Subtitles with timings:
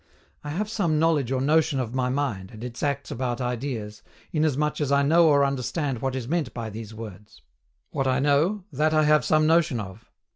[0.43, 4.81] I have some knowledge or notion of my mind, and its acts about ideas, inasmuch
[4.81, 7.43] as I know or understand what is meant by these words.
[7.91, 10.09] What I know, that I have some notion of.